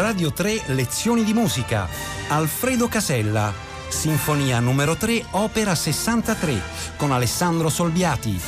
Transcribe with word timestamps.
Radio 0.00 0.32
3 0.32 0.62
Lezioni 0.68 1.24
di 1.24 1.34
musica. 1.34 1.86
Alfredo 2.28 2.88
Casella. 2.88 3.52
Sinfonia 3.88 4.58
numero 4.58 4.96
3, 4.96 5.26
opera 5.32 5.74
63, 5.74 6.58
con 6.96 7.12
Alessandro 7.12 7.68
Solbiati. 7.68 8.40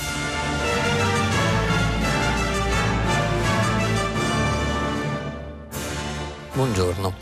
Buongiorno. 6.55 7.15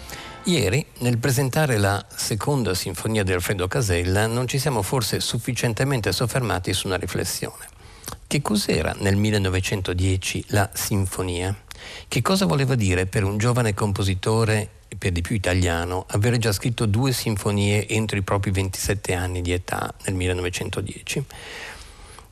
Ieri, 0.44 0.86
nel 0.98 1.18
presentare 1.18 1.76
la 1.76 2.06
seconda 2.14 2.72
sinfonia 2.74 3.24
di 3.24 3.32
Alfredo 3.32 3.66
Casella, 3.66 4.28
non 4.28 4.46
ci 4.46 4.60
siamo 4.60 4.82
forse 4.82 5.18
sufficientemente 5.18 6.12
soffermati 6.12 6.72
su 6.72 6.86
una 6.86 6.96
riflessione. 6.96 7.66
Che 8.28 8.40
cos'era 8.40 8.94
nel 9.00 9.16
1910 9.16 10.44
la 10.50 10.70
sinfonia? 10.72 11.52
Che 12.08 12.22
cosa 12.22 12.46
voleva 12.46 12.74
dire 12.74 13.06
per 13.06 13.24
un 13.24 13.38
giovane 13.38 13.74
compositore, 13.74 14.68
per 14.98 15.12
di 15.12 15.20
più 15.20 15.34
italiano, 15.34 16.06
avere 16.08 16.38
già 16.38 16.52
scritto 16.52 16.86
due 16.86 17.12
sinfonie 17.12 17.86
entro 17.88 18.16
i 18.16 18.22
propri 18.22 18.50
27 18.50 19.14
anni 19.14 19.42
di 19.42 19.52
età 19.52 19.92
nel 20.04 20.14
1910? 20.14 21.24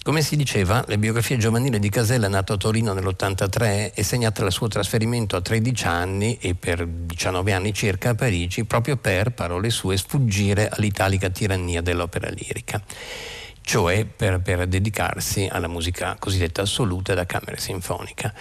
Come 0.08 0.22
si 0.22 0.36
diceva, 0.36 0.82
la 0.88 0.96
biografia 0.96 1.36
giovanile 1.36 1.78
di 1.78 1.90
Casella, 1.90 2.28
nato 2.28 2.54
a 2.54 2.56
Torino 2.56 2.94
nell'83, 2.94 3.92
è 3.92 4.02
segnata 4.02 4.40
dal 4.40 4.52
suo 4.52 4.66
trasferimento 4.66 5.36
a 5.36 5.42
13 5.42 5.86
anni 5.86 6.38
e 6.40 6.54
per 6.54 6.86
19 6.86 7.52
anni 7.52 7.74
circa 7.74 8.08
a 8.08 8.14
Parigi, 8.14 8.64
proprio 8.64 8.96
per, 8.96 9.32
parole 9.32 9.68
sue, 9.68 9.98
sfuggire 9.98 10.70
all'italica 10.70 11.28
tirannia 11.28 11.82
dell'opera 11.82 12.30
lirica, 12.30 12.82
cioè 13.60 14.06
per, 14.06 14.40
per 14.40 14.66
dedicarsi 14.66 15.46
alla 15.50 15.68
musica 15.68 16.16
cosiddetta 16.18 16.62
assoluta 16.62 17.12
da 17.12 17.26
camera 17.26 17.58
sinfonica. 17.58 18.32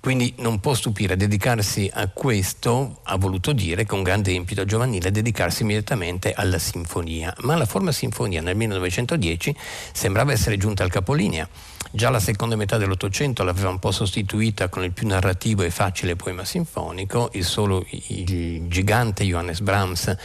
Quindi 0.00 0.32
non 0.38 0.60
può 0.60 0.72
stupire, 0.72 1.14
dedicarsi 1.14 1.90
a 1.92 2.08
questo 2.08 3.00
ha 3.02 3.16
voluto 3.16 3.52
dire 3.52 3.84
con 3.84 4.02
grande 4.02 4.32
empito 4.32 4.64
giovanile 4.64 5.10
dedicarsi 5.10 5.62
immediatamente 5.62 6.32
alla 6.32 6.58
sinfonia, 6.58 7.34
ma 7.40 7.54
la 7.54 7.66
forma 7.66 7.92
sinfonia 7.92 8.40
nel 8.40 8.56
1910 8.56 9.54
sembrava 9.92 10.32
essere 10.32 10.56
giunta 10.56 10.84
al 10.84 10.90
capolinea. 10.90 11.46
Già 11.92 12.08
la 12.08 12.18
seconda 12.18 12.56
metà 12.56 12.78
dell'Ottocento 12.78 13.42
l'aveva 13.42 13.68
un 13.68 13.78
po' 13.78 13.90
sostituita 13.90 14.68
con 14.68 14.84
il 14.84 14.92
più 14.92 15.06
narrativo 15.06 15.64
e 15.64 15.70
facile 15.70 16.16
poema 16.16 16.46
sinfonico, 16.46 17.28
il 17.34 17.44
solo 17.44 17.84
il 17.90 18.68
gigante 18.68 19.24
Johannes 19.24 19.60
Brahms, 19.60 20.16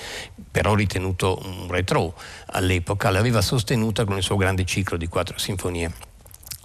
però 0.51 0.73
ritenuto 0.73 1.41
un 1.43 1.67
retro 1.67 2.13
all'epoca, 2.47 3.09
l'aveva 3.09 3.41
sostenuta 3.41 4.05
con 4.05 4.15
il 4.15 4.23
suo 4.23 4.37
grande 4.37 4.63
ciclo 4.63 4.95
di 4.95 5.07
quattro 5.07 5.37
sinfonie 5.37 6.14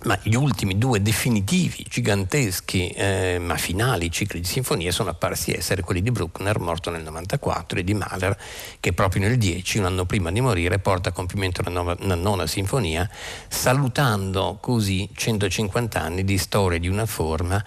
ma 0.05 0.19
gli 0.23 0.34
ultimi 0.34 0.79
due 0.79 1.03
definitivi, 1.03 1.84
giganteschi, 1.87 2.89
eh, 2.89 3.39
ma 3.39 3.56
finali 3.56 4.11
cicli 4.11 4.41
di 4.41 4.47
sinfonie 4.47 4.93
sono 4.93 5.11
apparsi 5.11 5.53
essere 5.53 5.83
quelli 5.83 6.01
di 6.01 6.11
Bruckner, 6.11 6.59
morto 6.59 6.91
nel 6.91 7.03
94, 7.03 7.79
e 7.79 7.84
di 7.84 7.93
Mahler, 7.93 8.37
che 8.81 8.93
proprio 8.95 9.23
nel 9.23 9.37
10, 9.37 9.78
un 9.78 9.84
anno 9.84 10.06
prima 10.06 10.31
di 10.31 10.41
morire, 10.41 10.78
porta 10.78 11.11
a 11.11 11.12
compimento 11.12 11.61
la, 11.62 11.71
nova, 11.71 11.97
la 12.01 12.15
nona 12.15 12.47
sinfonia, 12.47 13.09
salutando 13.48 14.56
così 14.61 15.09
150 15.12 16.01
anni 16.01 16.25
di 16.25 16.39
storia 16.39 16.78
di 16.78 16.89
una 16.89 17.05
forma. 17.05 17.62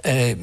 Eh, 0.00 0.36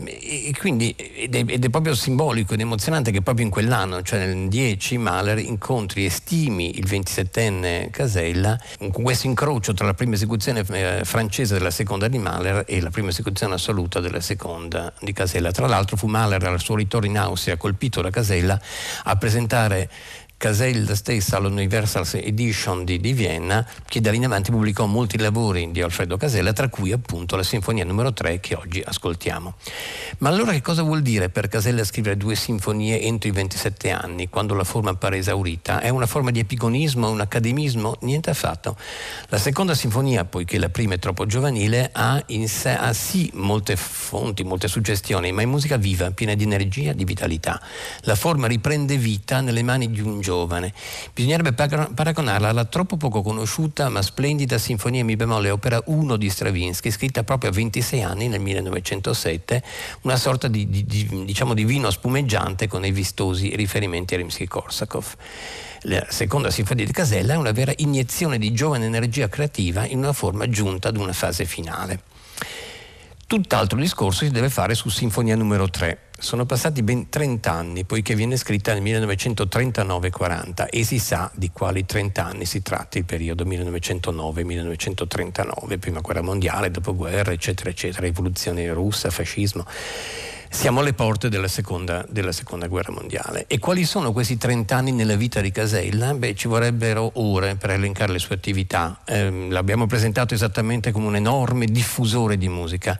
e 0.49 0.53
quindi, 0.57 0.93
ed, 0.95 1.35
è, 1.35 1.43
ed, 1.47 1.63
è, 1.63 1.69
proprio 1.69 1.95
simbolico 1.95 2.53
ed 2.53 2.59
emozionante 2.59 3.11
che 3.11 3.21
proprio 3.21 3.45
in 3.45 3.51
quell'anno, 3.51 4.01
cioè 4.01 4.25
nel 4.25 4.49
10, 4.49 4.97
Mahler 4.97 5.39
incontri 5.39 6.03
e 6.03 6.09
stimi 6.09 6.77
il 6.77 6.85
27enne 6.85 7.89
Casella, 7.91 8.59
con 8.77 8.91
questo 8.91 9.27
incrocio 9.27 9.73
tra 9.73 9.85
la 9.85 9.93
prima 9.93 10.15
esecuzione 10.15 10.65
eh, 10.69 11.01
francese 11.05 11.27
francese 11.29 11.53
della 11.53 11.69
seconda 11.69 12.07
di 12.07 12.17
Mahler 12.17 12.63
e 12.65 12.81
la 12.81 12.89
prima 12.89 13.09
esecuzione 13.09 13.53
assoluta 13.53 13.99
della 13.99 14.19
seconda 14.19 14.91
di 14.99 15.13
Casella. 15.13 15.51
Tra 15.51 15.67
l'altro 15.67 15.95
fu 15.95 16.07
Mahler 16.07 16.43
al 16.43 16.59
suo 16.59 16.75
ritorno 16.75 17.05
in 17.05 17.19
Austria, 17.19 17.55
colpito 17.55 18.01
da 18.01 18.09
Casella, 18.09 18.59
a 19.03 19.15
presentare 19.15 19.87
Casella 20.39 20.95
stessa 20.95 21.35
all'Universal 21.35 22.07
Edition 22.13 22.85
di, 22.85 23.01
di, 23.01 23.11
Vienna, 23.11 23.67
che 23.85 23.99
da 23.99 24.09
lì 24.09 24.15
in 24.15 24.23
avanti 24.23 24.51
pubblicò 24.51 24.85
molti 24.85 25.17
lavori 25.17 25.69
di 25.71 25.81
Alfredo 25.81 26.15
Casella, 26.15 26.53
tra 26.53 26.69
cui 26.69 26.93
appunto 26.93 27.35
la 27.35 27.43
sinfonia 27.43 27.83
numero 27.83 28.13
3 28.13 28.39
che 28.39 28.55
oggi 28.55 28.81
ascoltiamo. 28.81 29.55
Ma 30.19 30.29
allora 30.29 30.53
che 30.53 30.61
cosa 30.61 30.81
vuol 30.81 31.01
dire 31.01 31.27
per 31.27 31.49
Casella 31.49 31.83
scrivere 31.83 32.15
due 32.15 32.35
sinfonie 32.35 33.01
entro 33.01 33.27
i 33.27 33.33
27 33.33 33.91
anni, 33.91 34.29
quando 34.29 34.53
la 34.53 34.63
forma 34.63 34.91
appare 34.91 35.17
esaurita? 35.17 35.81
È 35.81 35.89
una 35.89 36.05
forma 36.05 36.31
di 36.31 36.39
epigonismo, 36.39 37.09
un 37.09 37.19
accademismo? 37.19 37.97
Niente 38.03 38.29
affatto. 38.29 38.77
La 39.27 39.37
seconda 39.37 39.73
sinfonia, 39.73 40.23
poiché 40.23 40.57
la 40.57 40.69
prima 40.69 40.93
è 40.93 40.99
troppo 40.99 41.25
giovanile, 41.25 41.89
ha, 41.91 42.23
in 42.27 42.47
sé, 42.47 42.69
ha 42.69 42.93
sì 42.93 43.29
molte 43.33 43.75
fonti, 43.75 44.45
molte 44.45 44.69
suggestioni, 44.69 45.33
ma 45.33 45.41
è 45.41 45.45
musica 45.45 45.75
viva, 45.75 46.11
piena 46.11 46.33
di 46.33 46.43
energia, 46.45 46.93
di 46.93 47.03
vitalità. 47.03 47.61
La 48.03 48.15
forma 48.15 48.47
riprende 48.47 48.95
vita 48.95 49.41
nelle 49.41 49.63
mani 49.63 49.91
di 49.91 49.99
un 49.99 50.21
giovane. 50.29 50.71
Bisognerebbe 51.11 51.53
paragonarla 51.53 52.49
alla 52.49 52.65
troppo 52.65 52.97
poco 52.97 53.23
conosciuta 53.23 53.89
ma 53.89 54.03
splendida 54.03 54.59
Sinfonia 54.59 55.03
Mi 55.03 55.15
bemolle 55.15 55.49
opera 55.49 55.81
1 55.83 56.17
di 56.17 56.29
Stravinsky, 56.29 56.91
scritta 56.91 57.23
proprio 57.23 57.49
a 57.49 57.53
26 57.53 58.03
anni 58.03 58.27
nel 58.27 58.39
1907, 58.39 59.63
una 60.01 60.17
sorta 60.17 60.47
di, 60.47 60.69
di, 60.69 60.85
di, 60.85 61.25
diciamo 61.25 61.55
di 61.55 61.65
vino 61.65 61.89
spumeggiante 61.89 62.67
con 62.67 62.85
i 62.85 62.91
vistosi 62.91 63.55
riferimenti 63.55 64.13
a 64.13 64.17
Rimsky-Korsakov. 64.17 65.05
La 65.83 66.05
seconda 66.09 66.51
sinfonia 66.51 66.85
di 66.85 66.91
Casella 66.91 67.33
è 67.33 67.37
una 67.37 67.51
vera 67.51 67.73
iniezione 67.77 68.37
di 68.37 68.53
giovane 68.53 68.85
energia 68.85 69.29
creativa 69.29 69.85
in 69.87 69.97
una 69.97 70.13
forma 70.13 70.47
giunta 70.47 70.89
ad 70.89 70.97
una 70.97 71.13
fase 71.13 71.45
finale. 71.45 72.03
Tutt'altro 73.25 73.79
discorso 73.79 74.25
si 74.25 74.31
deve 74.31 74.49
fare 74.49 74.75
su 74.75 74.89
Sinfonia 74.89 75.35
numero 75.35 75.69
3. 75.69 76.08
Sono 76.19 76.45
passati 76.45 76.83
ben 76.83 77.07
30 77.07 77.49
anni, 77.49 77.85
poiché 77.85 78.13
viene 78.13 78.35
scritta 78.35 78.73
nel 78.73 78.83
1939-40 78.83 80.67
e 80.69 80.83
si 80.83 80.99
sa 80.99 81.31
di 81.33 81.49
quali 81.49 81.85
30 81.85 82.25
anni 82.25 82.45
si 82.45 82.61
tratta 82.61 82.97
il 82.97 83.05
periodo 83.05 83.45
1909-1939, 83.45 85.79
prima 85.79 86.01
guerra 86.01 86.21
mondiale, 86.21 86.71
dopoguerra, 86.71 87.31
eccetera, 87.31 87.69
eccetera, 87.69 88.05
rivoluzione 88.05 88.69
russa, 88.73 89.09
fascismo. 89.09 89.65
Siamo 90.51 90.79
alle 90.81 90.91
porte 90.91 91.29
della 91.29 91.47
seconda, 91.47 92.05
della 92.09 92.33
seconda, 92.33 92.67
guerra 92.67 92.91
mondiale. 92.91 93.45
E 93.47 93.57
quali 93.59 93.85
sono 93.85 94.11
questi 94.11 94.35
30 94.35 94.75
anni 94.75 94.91
nella 94.91 95.15
vita 95.15 95.39
di 95.39 95.51
Casella? 95.51 96.13
Beh, 96.13 96.35
ci 96.35 96.49
vorrebbero 96.49 97.11
ore 97.13 97.55
per 97.55 97.69
elencare 97.69 98.11
le 98.11 98.19
sue 98.19 98.35
attività. 98.35 98.99
Eh, 99.05 99.47
l'abbiamo 99.49 99.85
presentato 99.85 100.33
esattamente 100.33 100.91
come 100.91 101.07
un 101.07 101.15
enorme 101.15 101.65
diffusore 101.65 102.37
di 102.37 102.49
musica. 102.49 102.99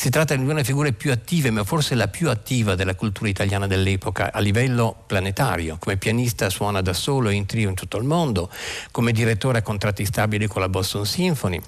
Si 0.00 0.08
tratta 0.08 0.34
di 0.34 0.40
una 0.40 0.54
delle 0.54 0.64
figure 0.64 0.94
più 0.94 1.12
attive, 1.12 1.50
ma 1.50 1.62
forse 1.62 1.94
la 1.94 2.08
più 2.08 2.30
attiva 2.30 2.74
della 2.74 2.94
cultura 2.94 3.28
italiana 3.28 3.66
dell'epoca 3.66 4.32
a 4.32 4.38
livello 4.38 5.04
planetario. 5.06 5.76
Come 5.78 5.98
pianista 5.98 6.48
suona 6.48 6.80
da 6.80 6.94
solo 6.94 7.28
in 7.28 7.44
trio 7.44 7.68
in 7.68 7.74
tutto 7.74 7.98
il 7.98 8.04
mondo, 8.04 8.50
come 8.92 9.12
direttore 9.12 9.58
a 9.58 9.62
contratti 9.62 10.06
stabili 10.06 10.46
con 10.46 10.62
la 10.62 10.70
Boston 10.70 11.04
Symphony 11.04 11.60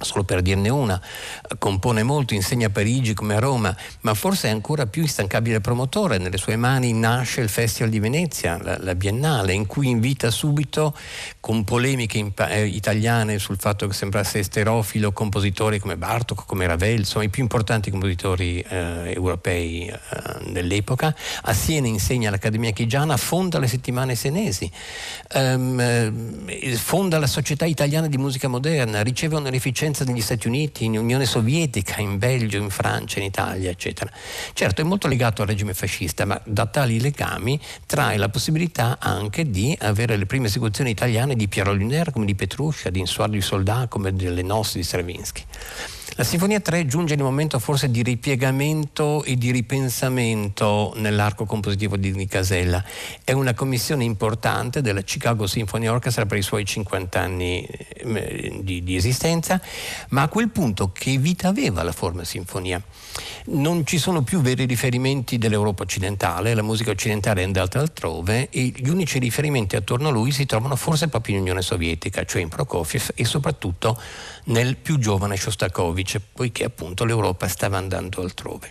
Solo 0.00 0.22
per 0.22 0.42
dirne 0.42 0.68
una, 0.68 1.00
compone 1.58 2.04
molto, 2.04 2.32
insegna 2.32 2.68
a 2.68 2.70
Parigi 2.70 3.14
come 3.14 3.34
a 3.34 3.40
Roma, 3.40 3.76
ma 4.02 4.14
forse 4.14 4.46
è 4.46 4.50
ancora 4.52 4.86
più 4.86 5.02
instancabile 5.02 5.60
promotore. 5.60 6.18
Nelle 6.18 6.36
sue 6.36 6.54
mani 6.54 6.92
nasce 6.92 7.40
il 7.40 7.48
Festival 7.48 7.90
di 7.90 7.98
Venezia, 7.98 8.62
la, 8.62 8.76
la 8.78 8.94
Biennale, 8.94 9.54
in 9.54 9.66
cui 9.66 9.88
invita 9.88 10.30
subito, 10.30 10.96
con 11.40 11.64
polemiche 11.64 12.16
in, 12.16 12.32
eh, 12.48 12.66
italiane 12.66 13.40
sul 13.40 13.58
fatto 13.58 13.88
che 13.88 13.92
sembrasse 13.92 14.38
esterofilo, 14.38 15.10
compositori 15.10 15.80
come 15.80 15.96
Bartok, 15.96 16.46
come 16.46 16.68
Ravel, 16.68 16.98
insomma 16.98 17.24
i 17.24 17.28
più 17.28 17.42
importanti 17.42 17.90
compositori 17.90 18.60
eh, 18.60 19.12
europei 19.12 19.88
eh, 19.88 19.98
dell'epoca. 20.52 21.12
A 21.42 21.52
Siena 21.52 21.88
insegna 21.88 22.28
all'Accademia 22.28 22.70
Chigiana, 22.70 23.16
fonda 23.16 23.58
le 23.58 23.66
settimane 23.66 24.14
senesi, 24.14 24.70
ehm, 25.32 25.80
eh, 26.46 26.76
fonda 26.76 27.18
la 27.18 27.26
Società 27.26 27.64
Italiana 27.66 28.06
di 28.06 28.16
Musica 28.16 28.46
Moderna, 28.46 29.02
riceve 29.02 29.34
onorificenza 29.34 29.86
presenza 29.88 30.04
negli 30.04 30.20
Stati 30.20 30.46
Uniti, 30.46 30.84
in 30.84 30.98
Unione 30.98 31.24
Sovietica, 31.24 32.00
in 32.00 32.18
Belgio, 32.18 32.58
in 32.58 32.68
Francia, 32.68 33.18
in 33.18 33.24
Italia, 33.24 33.70
eccetera. 33.70 34.10
Certo 34.52 34.82
è 34.82 34.84
molto 34.84 35.08
legato 35.08 35.42
al 35.42 35.48
regime 35.48 35.72
fascista, 35.72 36.24
ma 36.26 36.40
da 36.44 36.66
tali 36.66 37.00
legami 37.00 37.58
trae 37.86 38.16
la 38.18 38.28
possibilità 38.28 38.98
anche 39.00 39.50
di 39.50 39.76
avere 39.80 40.16
le 40.16 40.26
prime 40.26 40.46
esecuzioni 40.46 40.90
italiane 40.90 41.36
di 41.36 41.48
Piero 41.48 41.72
Lunaire, 41.72 42.12
come 42.12 42.26
di 42.26 42.34
Petruscia, 42.34 42.90
di 42.90 43.00
Insuardo 43.00 43.36
di 43.36 43.40
Soldat, 43.40 43.88
come 43.88 44.14
delle 44.14 44.42
nostre 44.42 44.80
di 44.80 44.86
Stravinsky. 44.86 45.44
La 46.16 46.24
Sinfonia 46.24 46.58
3 46.58 46.86
giunge 46.86 47.14
in 47.14 47.20
un 47.20 47.26
momento 47.26 47.58
forse 47.60 47.90
di 47.90 48.02
ripiegamento 48.02 49.22
e 49.22 49.36
di 49.36 49.52
ripensamento 49.52 50.92
nell'arco 50.96 51.44
compositivo 51.44 51.96
di 51.96 52.26
Casella. 52.26 52.82
È 53.22 53.32
una 53.32 53.54
commissione 53.54 54.02
importante 54.02 54.80
della 54.80 55.02
Chicago 55.02 55.46
Symphony 55.46 55.86
Orchestra 55.86 56.26
per 56.26 56.38
i 56.38 56.42
suoi 56.42 56.64
50 56.64 57.20
anni 57.20 57.64
eh, 57.64 58.58
di, 58.62 58.82
di 58.82 58.96
esistenza, 58.96 59.60
ma 60.08 60.22
a 60.22 60.28
quel 60.28 60.48
punto 60.48 60.90
che 60.92 61.18
vita 61.18 61.48
aveva 61.48 61.84
la 61.84 61.92
forma 61.92 62.24
sinfonia? 62.24 62.82
Non 63.50 63.86
ci 63.86 63.98
sono 63.98 64.22
più 64.22 64.40
veri 64.40 64.64
riferimenti 64.64 65.38
dell'Europa 65.38 65.84
occidentale, 65.84 66.54
la 66.54 66.62
musica 66.62 66.90
occidentale 66.90 67.42
è 67.42 67.44
andata 67.44 67.78
altrove 67.78 68.48
e 68.50 68.72
gli 68.74 68.88
unici 68.88 69.20
riferimenti 69.20 69.76
attorno 69.76 70.08
a 70.08 70.10
lui 70.10 70.32
si 70.32 70.46
trovano 70.46 70.74
forse 70.74 71.08
proprio 71.08 71.36
in 71.36 71.42
Unione 71.42 71.62
Sovietica, 71.62 72.24
cioè 72.24 72.42
in 72.42 72.48
Prokofiev 72.48 73.10
e 73.14 73.24
soprattutto 73.24 74.00
nel 74.44 74.76
più 74.76 74.98
giovane 74.98 75.36
Shostakovich, 75.36 75.97
poiché 76.32 76.64
appunto 76.64 77.04
l'Europa 77.04 77.48
stava 77.48 77.78
andando 77.78 78.20
altrove. 78.20 78.70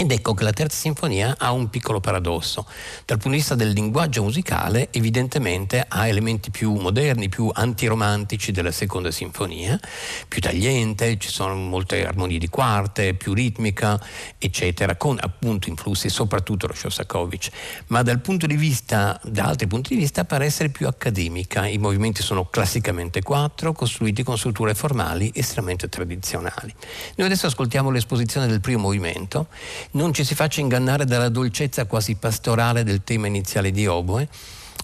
Ed 0.00 0.12
ecco 0.12 0.32
che 0.32 0.44
la 0.44 0.54
terza 0.54 0.78
sinfonia 0.78 1.34
ha 1.36 1.52
un 1.52 1.68
piccolo 1.68 2.00
paradosso. 2.00 2.66
Dal 3.04 3.18
punto 3.18 3.32
di 3.32 3.36
vista 3.36 3.54
del 3.54 3.68
linguaggio 3.68 4.22
musicale, 4.22 4.88
evidentemente 4.92 5.84
ha 5.86 6.08
elementi 6.08 6.50
più 6.50 6.72
moderni, 6.72 7.28
più 7.28 7.50
antiromantici 7.52 8.50
della 8.50 8.70
seconda 8.70 9.10
sinfonia, 9.10 9.78
più 10.26 10.40
tagliente, 10.40 11.18
ci 11.18 11.28
sono 11.28 11.54
molte 11.54 12.06
armonie 12.06 12.38
di 12.38 12.48
quarte, 12.48 13.12
più 13.12 13.34
ritmica, 13.34 14.02
eccetera, 14.38 14.96
con 14.96 15.18
appunto 15.20 15.68
influssi 15.68 16.08
soprattutto 16.08 16.66
lo 16.66 16.72
Shostakovich. 16.72 17.50
Ma 17.88 18.00
dal 18.00 18.20
punto 18.20 18.46
di 18.46 18.56
vista, 18.56 19.20
da 19.22 19.44
altri 19.44 19.66
punti 19.66 19.94
di 19.94 20.00
vista, 20.00 20.24
pare 20.24 20.46
essere 20.46 20.70
più 20.70 20.86
accademica. 20.86 21.66
I 21.66 21.76
movimenti 21.76 22.22
sono 22.22 22.46
classicamente 22.46 23.20
quattro, 23.20 23.74
costruiti 23.74 24.22
con 24.22 24.38
strutture 24.38 24.74
formali 24.74 25.30
estremamente 25.34 25.90
tradizionali. 25.90 26.74
Noi 27.16 27.26
adesso 27.26 27.48
ascoltiamo 27.48 27.90
l'esposizione 27.90 28.46
del 28.46 28.62
primo 28.62 28.80
movimento 28.80 29.48
non 29.92 30.12
ci 30.12 30.24
si 30.24 30.34
faccia 30.34 30.60
ingannare 30.60 31.04
dalla 31.04 31.28
dolcezza 31.28 31.86
quasi 31.86 32.14
pastorale 32.14 32.84
del 32.84 33.02
tema 33.02 33.26
iniziale 33.26 33.70
di 33.70 33.86
Oboe 33.86 34.28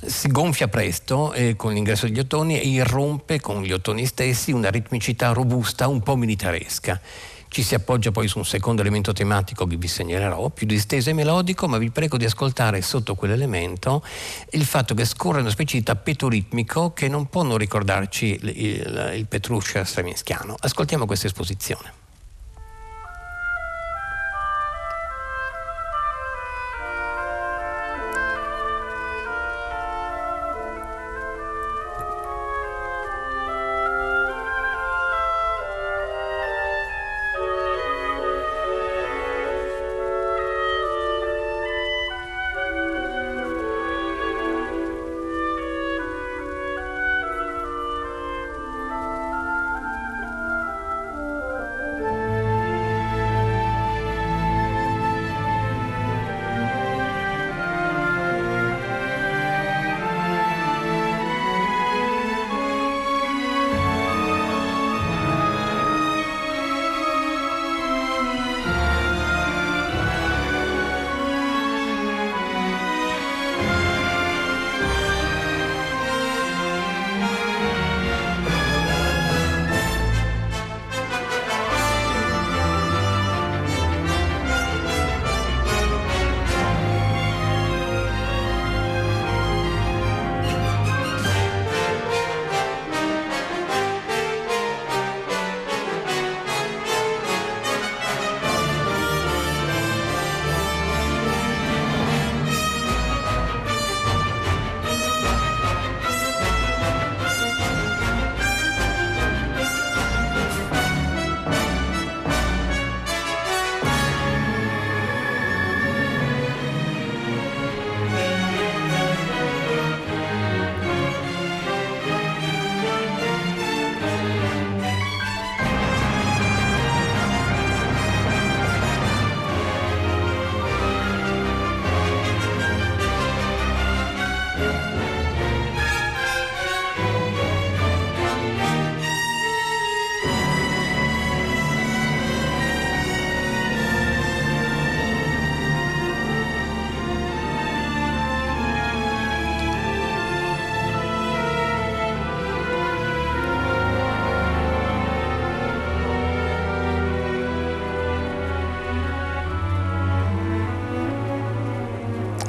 si 0.05 0.29
gonfia 0.29 0.69
presto 0.69 1.33
eh, 1.33 1.57
con 1.57 1.73
l'ingresso 1.73 2.07
degli 2.07 2.19
ottoni 2.19 2.61
e 2.61 2.67
irrompe 2.67 3.41
con 3.41 3.63
gli 3.63 3.73
ottoni 3.73 4.05
stessi 4.07 4.53
una 4.53 4.71
ritmicità 4.71 5.33
robusta, 5.33 5.89
un 5.89 6.03
po' 6.03 6.17
militaresca. 6.17 7.01
Ci 7.49 7.63
si 7.63 7.75
appoggia 7.75 8.11
poi 8.11 8.29
su 8.29 8.39
un 8.39 8.45
secondo 8.45 8.83
elemento 8.83 9.13
tematico 9.13 9.67
che 9.67 9.77
vi 9.77 9.89
segnalerò, 9.89 10.51
più 10.51 10.67
disteso 10.67 11.11
e 11.11 11.13
melodico, 11.15 11.67
ma 11.69 11.79
vi 11.79 11.91
prego 11.91 12.19
di 12.19 12.25
ascoltare 12.25 12.83
sotto 12.83 13.15
quell'elemento 13.15 14.05
il 14.51 14.65
fatto 14.65 14.95
che 14.95 15.05
scorre 15.05 15.41
una 15.41 15.51
specie 15.51 15.79
di 15.79 15.83
tappeto 15.83 16.29
ritmico 16.29 16.93
che 16.93 17.09
non 17.09 17.29
può 17.29 17.43
non 17.43 17.57
ricordarci 17.57 18.39
il, 18.43 18.49
il, 18.49 19.13
il 19.17 19.27
Petruscia 19.27 19.85
stravinschiano. 19.85 20.57
Ascoltiamo 20.59 21.07
questa 21.07 21.29
esposizione. 21.29 22.06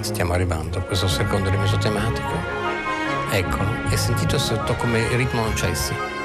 Stiamo 0.07 0.31
arrivando 0.31 0.77
a 0.77 0.81
questo 0.83 1.09
secondo 1.09 1.49
rimesso 1.49 1.77
tematico. 1.77 2.31
Eccolo, 3.29 3.89
è 3.89 3.95
sentito 3.97 4.39
sotto 4.39 4.73
come 4.75 5.05
ritmo 5.17 5.41
non 5.41 5.53
cessi. 5.53 6.16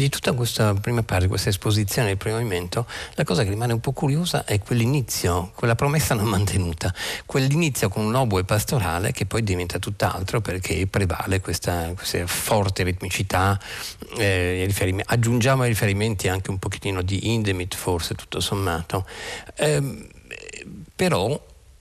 Di 0.00 0.08
tutta 0.08 0.32
questa 0.32 0.72
prima 0.72 1.02
parte, 1.02 1.28
questa 1.28 1.50
esposizione 1.50 2.08
del 2.08 2.16
primo 2.16 2.36
movimento, 2.36 2.86
la 3.16 3.24
cosa 3.24 3.42
che 3.42 3.50
rimane 3.50 3.74
un 3.74 3.80
po' 3.80 3.92
curiosa 3.92 4.46
è 4.46 4.58
quell'inizio, 4.58 5.52
quella 5.54 5.74
promessa 5.74 6.14
non 6.14 6.24
mantenuta, 6.24 6.94
quell'inizio 7.26 7.90
con 7.90 8.06
un 8.06 8.14
oboe 8.14 8.44
pastorale 8.44 9.12
che 9.12 9.26
poi 9.26 9.42
diventa 9.42 9.78
tutt'altro 9.78 10.40
perché 10.40 10.86
prevale 10.86 11.40
questa, 11.40 11.92
questa 11.94 12.26
forte 12.26 12.82
ritmicità, 12.82 13.60
eh, 14.16 14.72
aggiungiamo 15.04 15.64
ai 15.64 15.68
riferimenti 15.68 16.28
anche 16.28 16.48
un 16.48 16.58
pochettino 16.58 17.02
di 17.02 17.34
Indemit 17.34 17.74
forse 17.74 18.14
tutto 18.14 18.40
sommato, 18.40 19.04
eh, 19.56 20.08
però 20.96 21.38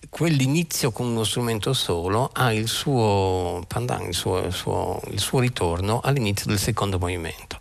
quell'inizio 0.09 0.91
con 0.91 1.07
uno 1.07 1.23
strumento 1.23 1.71
solo 1.71 2.29
ha 2.33 2.51
il 2.51 2.67
suo, 2.67 3.63
pandan, 3.65 4.07
il 4.07 4.13
suo, 4.13 4.39
il 4.39 4.51
suo, 4.51 4.99
il 5.11 5.19
suo 5.19 5.39
ritorno 5.39 6.01
all'inizio 6.03 6.47
del 6.47 6.59
secondo 6.59 6.99
movimento. 6.99 7.58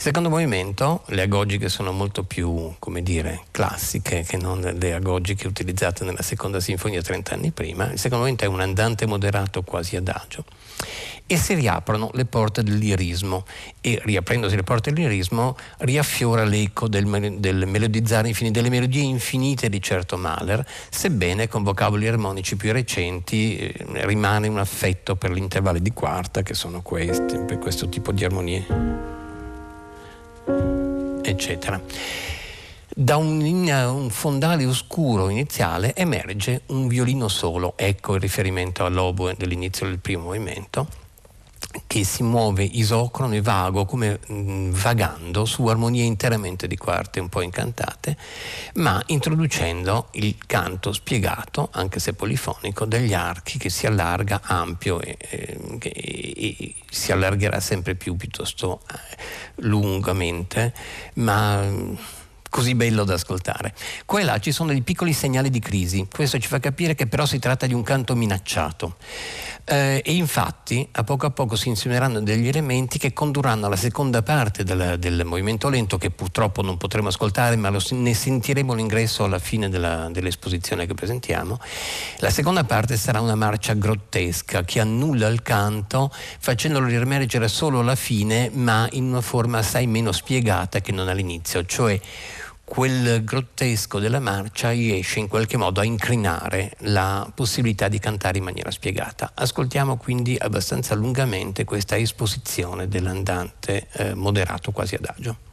Il 0.00 0.06
secondo 0.06 0.30
movimento, 0.30 1.02
le 1.08 1.20
agogiche 1.20 1.68
sono 1.68 1.92
molto 1.92 2.22
più, 2.24 2.72
come 2.78 3.02
dire, 3.02 3.42
classiche 3.50 4.24
che 4.26 4.38
non 4.38 4.60
le 4.62 4.94
agogiche 4.94 5.46
utilizzate 5.46 6.04
nella 6.04 6.22
seconda 6.22 6.58
sinfonia 6.58 7.02
30 7.02 7.34
anni 7.34 7.50
prima. 7.50 7.92
Il 7.92 7.98
secondo 7.98 8.24
movimento 8.24 8.46
è 8.46 8.48
un 8.48 8.60
andante 8.62 9.04
moderato 9.04 9.60
quasi 9.60 9.96
adagio 9.96 10.44
e 11.26 11.36
si 11.36 11.52
riaprono 11.52 12.08
le 12.14 12.24
porte 12.24 12.62
del 12.62 12.78
lirismo 12.78 13.44
e 13.82 14.00
riaprendosi 14.02 14.56
le 14.56 14.62
porte 14.62 14.90
del 14.90 15.02
lirismo 15.02 15.54
riaffiora 15.80 16.44
l'eco 16.44 16.88
del, 16.88 17.36
del 17.38 17.66
melodizzare 17.66 18.28
infinite, 18.28 18.58
delle 18.58 18.74
melodie 18.74 19.02
infinite 19.02 19.68
di 19.68 19.82
certo 19.82 20.16
Mahler, 20.16 20.66
sebbene 20.88 21.46
con 21.46 21.62
vocaboli 21.62 22.08
armonici 22.08 22.56
più 22.56 22.72
recenti 22.72 23.58
eh, 23.58 24.06
rimane 24.06 24.48
un 24.48 24.60
affetto 24.60 25.16
per 25.16 25.30
gli 25.30 25.36
intervalli 25.36 25.82
di 25.82 25.92
quarta 25.92 26.40
che 26.40 26.54
sono 26.54 26.80
questi, 26.80 27.38
per 27.40 27.58
questo 27.58 27.90
tipo 27.90 28.12
di 28.12 28.24
armonie 28.24 29.19
eccetera. 31.22 31.80
Da 32.92 33.16
un, 33.16 33.40
un, 33.40 34.10
fondale 34.10 34.66
oscuro 34.66 35.28
iniziale 35.28 35.94
emerge 35.94 36.62
un 36.66 36.88
violino 36.88 37.28
solo, 37.28 37.74
ecco 37.76 38.14
il 38.14 38.20
riferimento 38.20 38.84
all'oboe 38.84 39.34
dell'inizio 39.38 39.86
del 39.86 40.00
primo 40.00 40.24
movimento, 40.24 40.86
che 41.86 42.04
si 42.04 42.22
muove 42.22 42.64
isocrono 42.64 43.34
e 43.34 43.42
vago, 43.42 43.84
come 43.84 44.18
mh, 44.26 44.70
vagando 44.70 45.44
su 45.44 45.66
armonie 45.66 46.04
interamente 46.04 46.66
di 46.66 46.76
quarte 46.76 47.20
un 47.20 47.28
po' 47.28 47.42
incantate, 47.42 48.16
ma 48.74 49.00
introducendo 49.06 50.08
il 50.12 50.36
canto 50.46 50.92
spiegato, 50.92 51.68
anche 51.72 52.00
se 52.00 52.14
polifonico, 52.14 52.84
degli 52.84 53.14
archi 53.14 53.58
che 53.58 53.70
si 53.70 53.86
allarga 53.86 54.40
ampio 54.42 55.00
e, 55.00 55.16
e, 55.18 55.58
e 55.82 56.74
si 56.90 57.12
allargherà 57.12 57.60
sempre 57.60 57.94
più 57.94 58.16
piuttosto 58.16 58.80
eh, 58.90 59.16
lungamente, 59.56 60.74
ma 61.14 62.18
così 62.50 62.74
bello 62.74 63.04
da 63.04 63.14
ascoltare. 63.14 63.72
Qua 64.04 64.20
e 64.20 64.24
là 64.24 64.38
ci 64.38 64.52
sono 64.52 64.70
dei 64.70 64.82
piccoli 64.82 65.12
segnali 65.12 65.48
di 65.48 65.60
crisi, 65.60 66.06
questo 66.12 66.38
ci 66.38 66.48
fa 66.48 66.58
capire 66.58 66.94
che 66.94 67.06
però 67.06 67.24
si 67.24 67.38
tratta 67.38 67.66
di 67.66 67.72
un 67.72 67.82
canto 67.82 68.14
minacciato. 68.14 68.96
Eh, 69.72 70.02
e 70.04 70.14
infatti 70.14 70.88
a 70.90 71.04
poco 71.04 71.26
a 71.26 71.30
poco 71.30 71.54
si 71.54 71.68
insinueranno 71.68 72.20
degli 72.20 72.48
elementi 72.48 72.98
che 72.98 73.12
condurranno 73.12 73.66
alla 73.66 73.76
seconda 73.76 74.20
parte 74.20 74.64
del, 74.64 74.96
del 74.98 75.24
movimento 75.24 75.68
lento 75.68 75.96
che 75.96 76.10
purtroppo 76.10 76.60
non 76.60 76.76
potremo 76.76 77.06
ascoltare 77.06 77.54
ma 77.54 77.68
lo, 77.68 77.80
ne 77.90 78.12
sentiremo 78.12 78.74
l'ingresso 78.74 79.22
alla 79.22 79.38
fine 79.38 79.68
della, 79.68 80.08
dell'esposizione 80.10 80.86
che 80.86 80.94
presentiamo. 80.94 81.60
La 82.18 82.30
seconda 82.30 82.64
parte 82.64 82.96
sarà 82.96 83.20
una 83.20 83.36
marcia 83.36 83.74
grottesca 83.74 84.64
che 84.64 84.80
annulla 84.80 85.28
il 85.28 85.40
canto 85.42 86.12
facendolo 86.12 86.86
riemergere 86.86 87.46
solo 87.46 87.78
alla 87.78 87.94
fine 87.94 88.50
ma 88.52 88.88
in 88.90 89.04
una 89.04 89.20
forma 89.20 89.58
assai 89.58 89.86
meno 89.86 90.10
spiegata 90.10 90.80
che 90.80 90.90
non 90.90 91.06
all'inizio, 91.06 91.64
cioè 91.64 92.00
quel 92.70 93.24
grottesco 93.24 93.98
della 93.98 94.20
marcia 94.20 94.70
riesce 94.70 95.18
in 95.18 95.26
qualche 95.26 95.56
modo 95.56 95.80
a 95.80 95.84
incrinare 95.84 96.74
la 96.82 97.28
possibilità 97.34 97.88
di 97.88 97.98
cantare 97.98 98.38
in 98.38 98.44
maniera 98.44 98.70
spiegata. 98.70 99.32
Ascoltiamo 99.34 99.96
quindi 99.96 100.36
abbastanza 100.38 100.94
lungamente 100.94 101.64
questa 101.64 101.96
esposizione 101.96 102.86
dell'andante 102.86 103.88
eh, 103.90 104.14
moderato 104.14 104.70
quasi 104.70 104.94
adagio. 104.94 105.49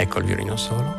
Ecco 0.00 0.20
il 0.20 0.26
violino 0.26 0.54
solo. 0.56 0.94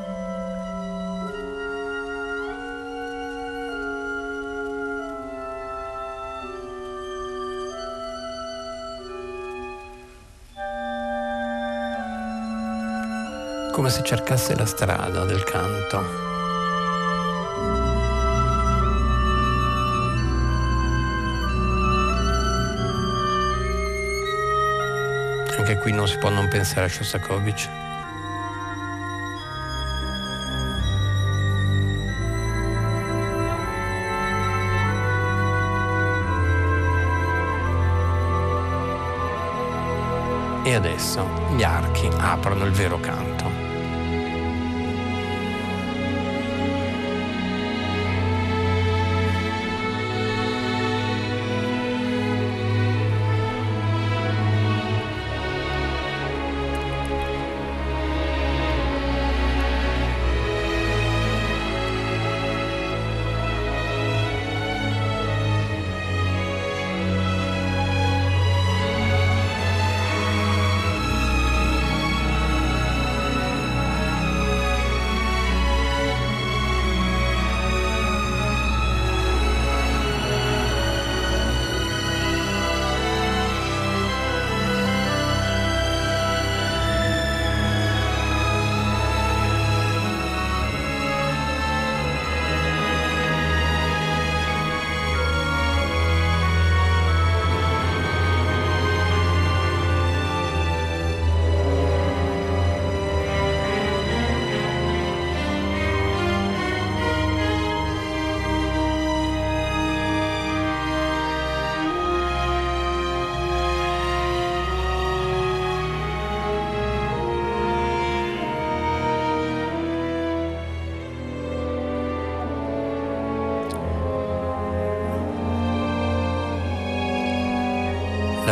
Come 13.71 13.89
se 13.89 14.03
cercasse 14.03 14.53
la 14.57 14.65
strada 14.65 15.23
del 15.23 15.45
canto. 15.45 15.97
Anche 25.57 25.77
qui 25.77 25.93
non 25.93 26.05
si 26.05 26.17
può 26.17 26.27
non 26.29 26.49
pensare 26.49 26.87
a 26.87 26.89
Shostakovich. 26.89 27.87
E 40.69 40.75
adesso 40.75 41.27
gli 41.55 41.63
archi 41.63 42.07
aprono 42.19 42.63
il 42.65 42.71
vero 42.71 42.99
canto. 42.99 43.58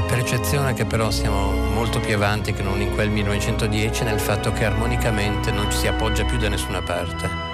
Percezione 0.08 0.74
che 0.74 0.86
però 0.86 1.12
siamo 1.12 1.52
molto 1.52 2.00
più 2.00 2.16
avanti 2.16 2.54
che 2.54 2.64
non 2.64 2.82
in 2.82 2.92
quel 2.94 3.10
1910 3.10 4.04
nel 4.06 4.20
fatto 4.20 4.52
che 4.52 4.66
armonicamente 4.66 5.52
non 5.52 5.70
ci 5.70 5.78
si 5.78 5.88
appoggia 5.88 6.26
più 6.26 6.38
da 6.38 6.50
nessuna 6.50 6.82
parte. 6.82 7.47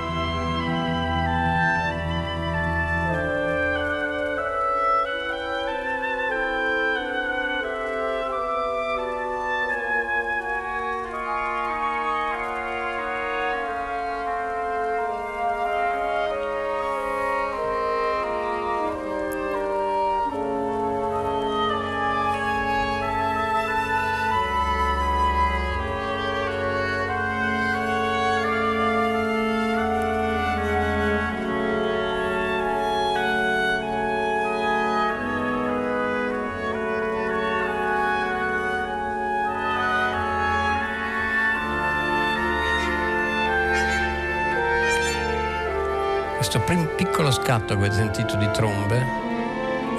Questo 46.54 46.72
prim- 46.72 46.96
piccolo 46.96 47.32
scatto 47.32 47.74
che 47.74 47.80
avete 47.80 47.96
sentito 47.96 48.36
di 48.36 48.48
trombe 48.52 49.04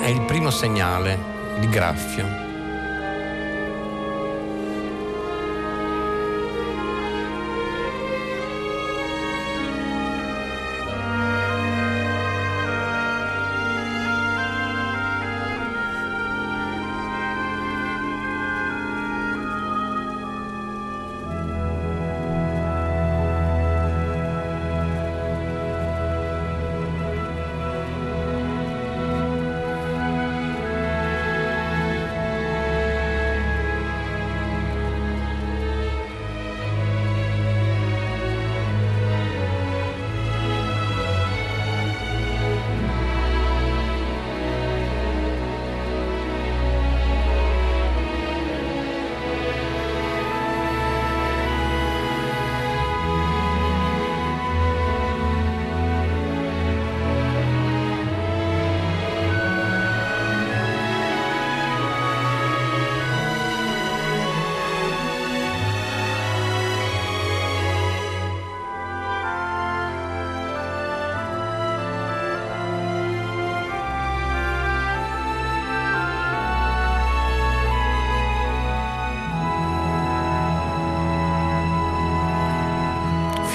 è 0.01 0.07
il 0.07 0.25
primo 0.25 0.51
segnale 0.51 1.19
di 1.59 1.69
graffio. 1.69 2.44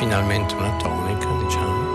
Finalmente 0.09 0.55
una 0.55 0.75
tonica, 0.77 1.27
diciamo. 1.37 1.88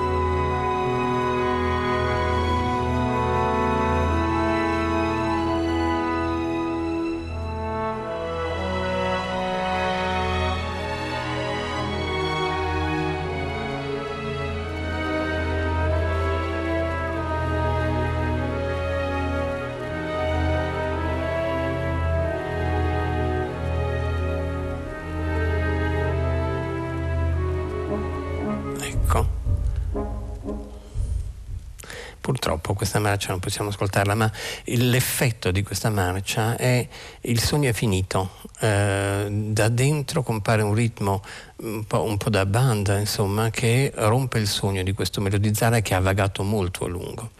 Purtroppo 32.24 32.72
questa 32.72 33.00
marcia 33.00 33.28
non 33.28 33.38
possiamo 33.38 33.68
ascoltarla, 33.68 34.14
ma 34.14 34.32
l'effetto 34.64 35.50
di 35.50 35.62
questa 35.62 35.90
marcia 35.90 36.56
è 36.56 36.88
il 37.20 37.38
sogno 37.38 37.68
è 37.68 37.74
finito, 37.74 38.36
eh, 38.60 39.26
da 39.28 39.68
dentro 39.68 40.22
compare 40.22 40.62
un 40.62 40.72
ritmo 40.72 41.22
un 41.56 41.84
po', 41.84 42.02
un 42.02 42.16
po', 42.16 42.30
da 42.30 42.46
banda, 42.46 42.96
insomma, 42.96 43.50
che 43.50 43.92
rompe 43.94 44.38
il 44.38 44.48
sogno 44.48 44.82
di 44.82 44.94
questo 44.94 45.20
melodizzare 45.20 45.82
che 45.82 45.92
ha 45.92 46.00
vagato 46.00 46.42
molto 46.44 46.86
a 46.86 46.88
lungo. 46.88 47.30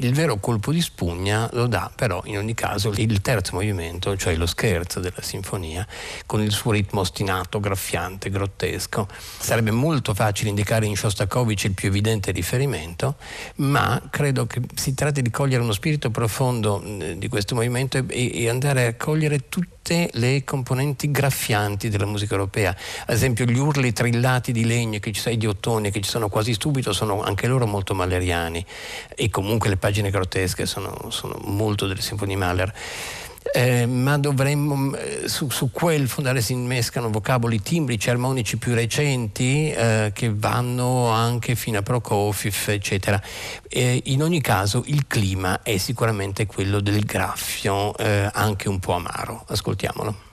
Il 0.00 0.14
vero 0.14 0.36
colpo 0.36 0.70
di 0.70 0.80
spugna 0.80 1.48
lo 1.54 1.66
dà 1.66 1.90
però 1.92 2.22
in 2.26 2.38
ogni 2.38 2.54
caso 2.54 2.92
il 2.94 3.20
terzo 3.20 3.54
movimento, 3.54 4.16
cioè 4.16 4.36
lo 4.36 4.46
scherzo 4.46 5.00
della 5.00 5.20
sinfonia, 5.20 5.84
con 6.24 6.40
il 6.40 6.52
suo 6.52 6.70
ritmo 6.70 7.00
ostinato, 7.00 7.58
graffiante, 7.58 8.30
grottesco. 8.30 9.08
Sarebbe 9.10 9.72
molto 9.72 10.14
facile 10.14 10.50
indicare 10.50 10.86
in 10.86 10.96
Shostakovich 10.96 11.64
il 11.64 11.72
più 11.72 11.88
evidente 11.88 12.30
riferimento, 12.30 13.16
ma 13.56 14.00
credo 14.08 14.46
che 14.46 14.60
si 14.76 14.94
tratti 14.94 15.20
di 15.20 15.30
cogliere 15.30 15.64
uno 15.64 15.72
spirito 15.72 16.10
profondo 16.10 16.80
di 17.16 17.28
questo 17.28 17.56
movimento 17.56 17.96
e, 17.96 18.42
e 18.42 18.48
andare 18.48 18.86
a 18.86 18.94
cogliere 18.94 19.48
tutti 19.48 19.76
le 20.12 20.44
componenti 20.44 21.10
graffianti 21.10 21.88
della 21.88 22.04
musica 22.04 22.34
europea. 22.34 22.76
Ad 23.06 23.14
esempio 23.14 23.46
gli 23.46 23.58
urli 23.58 23.92
trillati 23.92 24.52
di 24.52 24.64
legno 24.64 24.98
che 24.98 25.12
ci 25.12 25.20
sono, 25.20 25.34
di 25.34 25.46
ottone 25.46 25.90
che 25.90 26.00
ci 26.00 26.10
sono 26.10 26.28
quasi 26.28 26.54
subito 26.58 26.92
sono 26.92 27.22
anche 27.22 27.46
loro 27.46 27.66
molto 27.66 27.94
maleriani 27.94 28.64
e 29.14 29.30
comunque 29.30 29.70
le 29.70 29.76
pagine 29.88 30.10
grottesche 30.10 30.66
sono, 30.66 31.06
sono 31.08 31.38
molto 31.44 31.86
delle 31.86 32.02
sinfonie 32.02 32.36
Mahler. 32.36 32.74
Eh, 33.54 33.86
ma 33.86 34.18
dovremmo, 34.18 34.94
eh, 34.94 35.26
su, 35.28 35.48
su, 35.48 35.70
quel 35.70 36.06
fondale 36.06 36.42
si 36.42 36.52
innescano 36.52 37.08
vocaboli 37.08 37.62
timbrici, 37.62 38.10
armonici 38.10 38.58
più 38.58 38.74
recenti 38.74 39.70
eh, 39.70 40.10
che 40.12 40.30
vanno 40.34 41.08
anche 41.08 41.54
fino 41.54 41.78
a 41.78 41.82
Prokofiev, 41.82 42.68
eccetera. 42.68 43.18
Eh, 43.66 44.02
in 44.06 44.22
ogni 44.22 44.42
caso 44.42 44.82
il 44.88 45.06
clima 45.06 45.62
è 45.62 45.78
sicuramente 45.78 46.44
quello 46.44 46.80
del 46.80 47.02
graffio, 47.04 47.96
eh, 47.96 48.28
anche 48.30 48.68
un 48.68 48.80
po' 48.80 48.92
amaro. 48.92 49.46
Ascoltiamolo. 49.48 50.26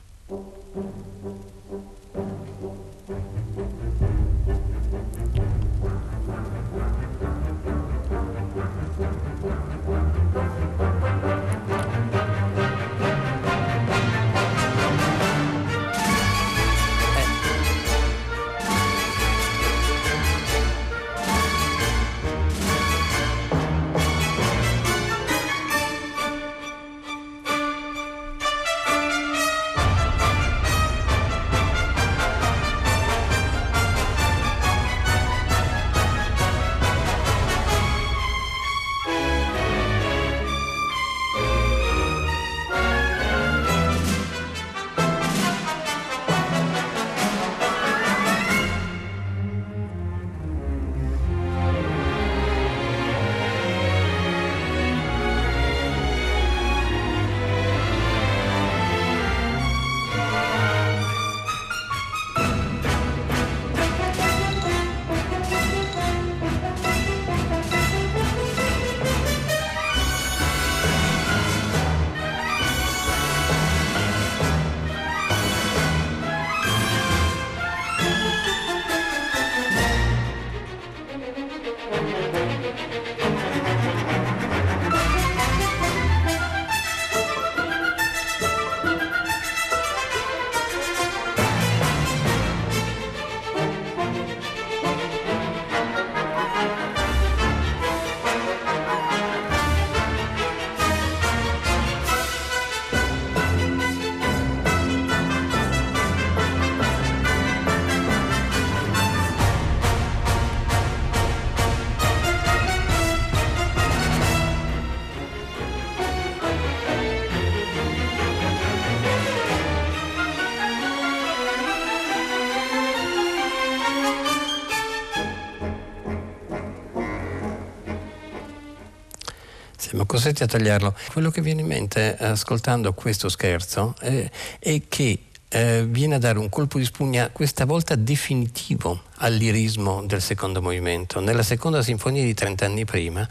Costretti 130.26 130.44
a 130.44 130.48
tagliarlo. 130.48 130.96
Quello 131.12 131.30
che 131.30 131.42
viene 131.42 131.62
in 131.62 131.68
mente 131.68 132.18
ascoltando 132.18 132.94
questo 132.94 133.30
scherzo 133.30 133.94
è, 134.00 134.28
è 134.58 134.82
che 134.88 135.20
eh, 135.50 135.86
viene 135.88 136.16
a 136.16 136.18
dare 136.18 136.40
un 136.40 136.50
colpo 136.50 136.80
di 136.80 136.86
spugna 136.86 137.30
questa 137.30 137.66
volta 137.66 137.94
definitivo 137.96 139.04
al 139.18 139.34
lirismo 139.34 140.04
del 140.04 140.22
secondo 140.22 140.62
movimento. 140.62 141.20
Nella 141.20 141.44
seconda 141.44 141.84
sinfonia 141.84 142.24
di 142.24 142.34
30 142.34 142.66
anni 142.66 142.86
prima 142.86 143.28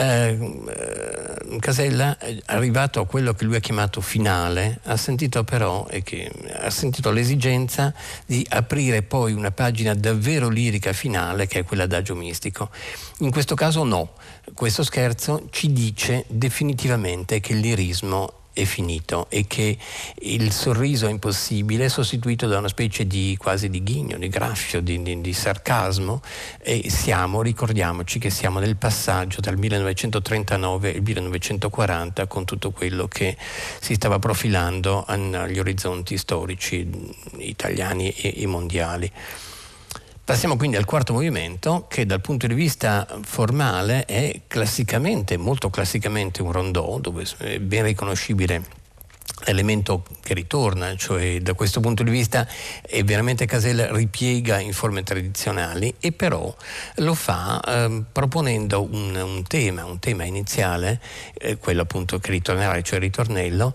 eh, 0.00 1.58
Casella, 1.58 2.16
arrivato 2.46 3.00
a 3.00 3.06
quello 3.06 3.34
che 3.34 3.44
lui 3.44 3.56
ha 3.56 3.60
chiamato 3.60 4.00
finale, 4.00 4.80
ha 4.84 4.96
sentito 4.96 5.44
però 5.44 5.86
che, 6.02 6.30
ha 6.58 6.70
sentito 6.70 7.10
l'esigenza 7.10 7.92
di 8.24 8.46
aprire 8.48 9.02
poi 9.02 9.32
una 9.34 9.50
pagina 9.50 9.94
davvero 9.94 10.48
lirica 10.48 10.94
finale 10.94 11.46
che 11.46 11.60
è 11.60 11.64
quella 11.64 11.86
d'agio 11.86 12.14
mistico. 12.14 12.70
In 13.18 13.30
questo 13.30 13.54
caso 13.54 13.84
no, 13.84 14.14
questo 14.54 14.82
scherzo 14.82 15.48
ci 15.50 15.70
dice 15.72 16.24
definitivamente 16.28 17.40
che 17.40 17.52
il 17.52 17.58
lirismo 17.58 18.39
è 18.52 18.64
finito 18.64 19.26
e 19.28 19.46
che 19.46 19.76
il 20.20 20.52
sorriso 20.52 21.06
impossibile 21.06 21.84
è 21.84 21.88
sostituito 21.88 22.46
da 22.46 22.58
una 22.58 22.68
specie 22.68 23.06
di 23.06 23.36
quasi 23.38 23.68
di 23.68 23.82
ghigno, 23.82 24.18
di 24.18 24.28
graffio, 24.28 24.80
di, 24.80 25.02
di, 25.02 25.20
di 25.20 25.32
sarcasmo 25.32 26.20
e 26.58 26.90
siamo, 26.90 27.42
ricordiamoci 27.42 28.18
che 28.18 28.30
siamo 28.30 28.58
nel 28.58 28.76
passaggio 28.76 29.40
dal 29.40 29.56
1939 29.56 30.94
al 30.94 31.02
1940 31.02 32.26
con 32.26 32.44
tutto 32.44 32.70
quello 32.70 33.06
che 33.06 33.36
si 33.80 33.94
stava 33.94 34.18
profilando 34.18 35.04
agli 35.06 35.58
orizzonti 35.58 36.16
storici 36.16 36.88
italiani 37.38 38.10
e, 38.10 38.34
e 38.36 38.46
mondiali. 38.46 39.10
Passiamo 40.30 40.56
quindi 40.56 40.76
al 40.76 40.84
quarto 40.84 41.12
movimento 41.12 41.86
che 41.88 42.06
dal 42.06 42.20
punto 42.20 42.46
di 42.46 42.54
vista 42.54 43.04
formale 43.22 44.04
è 44.04 44.42
classicamente, 44.46 45.36
molto 45.36 45.70
classicamente 45.70 46.40
un 46.40 46.52
rondò 46.52 47.00
dove 47.00 47.26
è 47.38 47.58
ben 47.58 47.82
riconoscibile 47.82 48.62
l'elemento 49.46 50.04
che 50.22 50.34
ritorna, 50.34 50.94
cioè 50.94 51.40
da 51.40 51.54
questo 51.54 51.80
punto 51.80 52.04
di 52.04 52.12
vista 52.12 52.46
è 52.80 53.02
veramente 53.02 53.44
Casella 53.44 53.92
ripiega 53.92 54.60
in 54.60 54.72
forme 54.72 55.02
tradizionali 55.02 55.92
e 55.98 56.12
però 56.12 56.54
lo 56.98 57.14
fa 57.14 57.60
eh, 57.60 58.04
proponendo 58.12 58.82
un, 58.82 59.16
un, 59.16 59.42
tema, 59.42 59.84
un 59.84 59.98
tema 59.98 60.22
iniziale, 60.22 61.00
eh, 61.34 61.56
quello 61.56 61.82
appunto 61.82 62.20
che 62.20 62.30
ritornerà, 62.30 62.80
cioè 62.82 62.98
il 62.98 63.04
ritornello, 63.04 63.74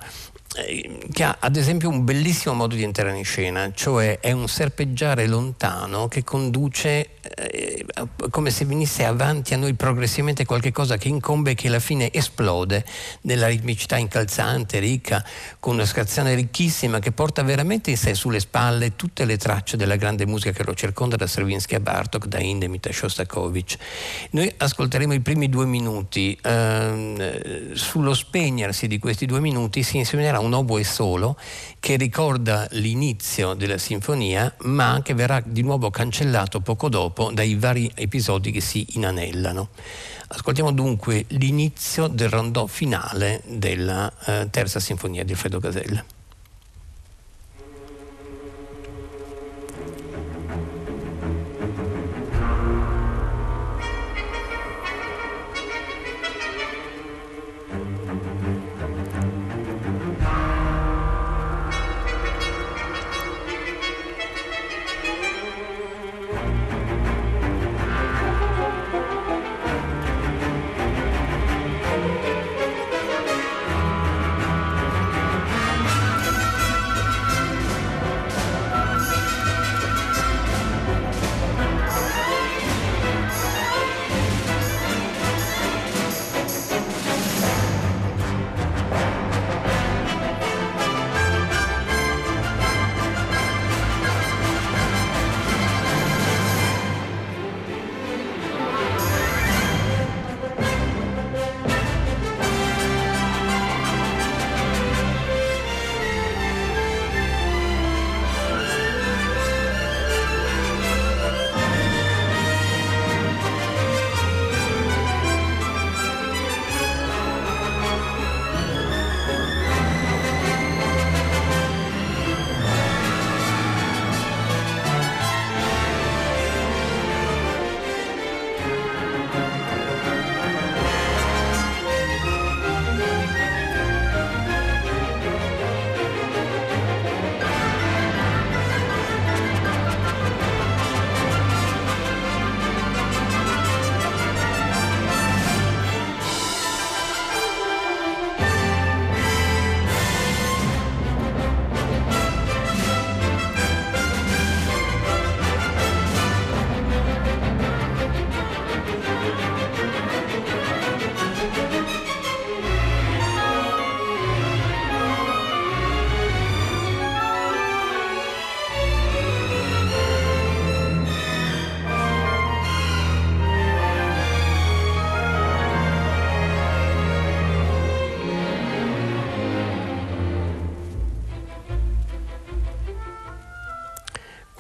che 1.12 1.24
ha 1.24 1.38
ad 1.40 1.56
esempio 1.58 1.90
un 1.90 2.06
bellissimo 2.06 2.54
modo 2.54 2.76
di 2.76 2.84
entrare 2.84 3.16
in 3.18 3.26
scena, 3.26 3.72
cioè 3.74 4.20
è 4.20 4.32
un 4.32 4.48
serpeggiare 4.48 5.28
lontano 5.28 6.08
che 6.08 6.24
conduce 6.24 7.10
eh, 7.36 7.86
come 8.30 8.52
se 8.52 8.66
venisse 8.66 9.04
avanti 9.04 9.54
a 9.54 9.58
noi 9.58 9.74
progressivamente 9.74 10.46
qualcosa 10.46 10.98
che 10.98 11.08
incombe 11.08 11.52
e 11.52 11.56
che 11.56 11.68
alla 11.68 11.80
fine 11.80 12.12
esplode 12.14 12.86
nella 13.22 13.48
ritmicità 13.48 13.98
incalzante, 13.98 14.80
ricca, 14.80 15.24
con 15.60 15.74
una 15.74 15.86
scazione 15.86 16.36
ricchissima 16.36 17.00
che 17.00 17.12
porta 17.12 17.44
veramente 17.44 17.90
in 17.90 17.98
sé 17.98 18.14
sulle 18.14 18.40
spalle 18.40 18.96
tutte 18.96 19.26
le 19.26 19.38
tracce 19.38 19.76
della 19.76 19.96
grande 19.96 20.26
musica 20.26 20.52
che 20.52 20.64
lo 20.64 20.74
circonda 20.74 21.16
da 21.16 21.28
Stravinsky 21.28 21.76
a 21.76 21.80
Bartok, 21.80 22.28
da 22.28 22.40
Indemit 22.40 22.88
a 22.88 22.94
Shostakovich. 22.94 23.78
Noi 24.32 24.54
ascolteremo 24.56 25.14
i 25.14 25.20
primi 25.20 25.50
due 25.50 25.66
minuti, 25.66 26.38
ehm, 26.42 27.74
sullo 27.74 28.14
spegnersi 28.14 28.88
di 28.88 29.00
questi 29.00 29.26
due 29.26 29.40
minuti 29.40 29.84
si 29.84 29.98
insegnerà 29.98 30.40
un 30.40 30.45
oboe 30.54 30.84
solo 30.84 31.38
che 31.80 31.96
ricorda 31.96 32.68
l'inizio 32.72 33.54
della 33.54 33.78
sinfonia 33.78 34.54
ma 34.64 35.02
che 35.04 35.14
verrà 35.14 35.42
di 35.44 35.62
nuovo 35.62 35.90
cancellato 35.90 36.62
poco 36.62 36.90
dopo 36.90 37.32
dai 37.34 37.56
vari 37.56 37.92
episodi 37.96 38.52
che 38.52 38.62
si 38.62 38.86
inanellano. 38.92 39.70
Ascoltiamo 40.28 40.72
dunque 40.72 41.26
l'inizio 41.30 42.08
del 42.08 42.30
rondò 42.30 42.66
finale 42.66 43.42
della 43.46 44.12
eh, 44.26 44.48
terza 44.50 44.80
sinfonia 44.80 45.24
di 45.24 45.34
Alfredo 45.34 45.60
Casella. 45.60 46.15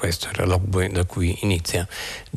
Questo 0.06 0.30
era 0.30 0.46
l'oboe 0.46 0.90
da 0.90 1.04
cui 1.04 1.36
inizia 1.42 1.88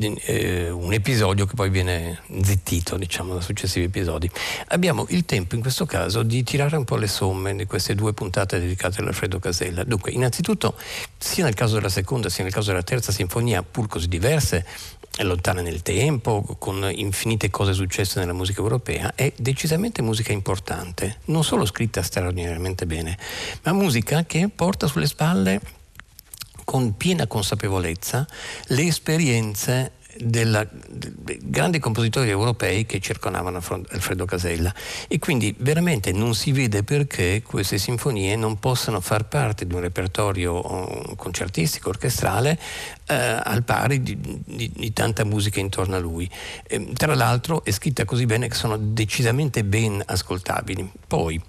eh, 0.01 0.71
un 0.71 0.91
episodio 0.95 1.45
che 1.45 1.55
poi 1.55 1.69
viene 1.69 2.23
zittito 2.41 2.97
diciamo 2.97 3.35
da 3.35 3.43
successivi 3.43 3.85
episodi. 3.85 4.31
Abbiamo 4.69 5.05
il 5.11 5.27
tempo 5.27 5.55
in 5.55 5.61
questo 5.61 5.85
caso 5.85 6.23
di 6.23 6.43
tirare 6.45 6.79
un 6.79 6.85
po' 6.85 6.97
le 6.97 7.09
somme 7.09 7.55
di 7.55 7.67
queste 7.67 7.95
due 7.95 8.15
puntate 8.15 8.59
dedicate 8.59 9.03
all'Alfredo 9.03 9.39
Casella. 9.39 9.85
Dunque, 9.85 10.13
innanzitutto, 10.13 10.77
sia 11.19 11.45
nel 11.45 11.53
caso 11.53 11.75
della 11.75 11.91
seconda 11.91 12.31
sia 12.31 12.43
nel 12.43 12.55
caso 12.55 12.71
della 12.71 12.83
terza 12.83 13.13
sinfonia, 13.13 13.63
pur 13.63 13.87
così 13.87 14.09
diverse, 14.09 14.65
lontane 15.19 15.61
nel 15.61 15.83
tempo, 15.83 16.57
con 16.59 16.91
infinite 16.91 17.51
cose 17.51 17.75
successe 17.75 18.19
nella 18.19 18.33
musica 18.33 18.63
europea, 18.63 19.13
è 19.15 19.31
decisamente 19.37 20.01
musica 20.01 20.33
importante, 20.33 21.19
non 21.27 21.45
solo 21.45 21.67
scritta 21.67 22.01
straordinariamente 22.01 22.87
bene, 22.87 23.19
ma 23.65 23.75
musica 23.75 24.25
che 24.25 24.49
porta 24.49 24.87
sulle 24.87 25.07
spalle 25.07 25.77
con 26.69 26.93
piena 26.93 27.27
consapevolezza 27.27 28.29
le 28.67 28.87
esperienze 28.89 29.93
dei 30.21 30.67
grandi 31.43 31.79
compositori 31.79 32.31
europei 32.31 32.87
che 32.87 33.01
circondavano 33.01 33.59
Alfredo 33.59 34.25
Casella 34.25 34.75
e 35.07 35.19
quindi 35.19 35.55
veramente 35.59 36.13
non 36.13 36.35
si 36.35 36.53
vede 36.53 36.83
perché 36.83 37.43
queste 37.43 37.79
sinfonie 37.79 38.37
non 38.37 38.59
possano 38.59 39.01
far 39.01 39.27
parte 39.27 39.67
di 39.67 39.75
un 39.75 39.81
repertorio 39.81 40.53
oh, 40.53 41.15
concertistico, 41.17 41.89
orchestrale 41.91 42.59
eh, 43.07 43.15
al 43.15 43.63
pari 43.65 44.03
di, 44.03 44.19
di, 44.21 44.71
di, 44.75 44.93
tanta 44.93 45.25
musica 45.25 45.61
intorno 45.61 45.97
a 45.97 45.99
lui. 45.99 46.29
E, 46.67 46.93
tra 46.93 47.15
l'altro 47.15 47.65
è 47.65 47.71
scritta 47.71 48.05
così 48.05 48.27
bene 48.27 48.49
che 48.49 48.55
sono 48.55 48.77
decisamente 48.77 49.65
ben 49.65 50.03
ascoltabili. 50.05 50.91
Poi 51.07 51.41